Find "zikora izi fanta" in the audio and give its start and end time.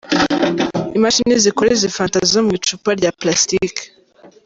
1.43-2.19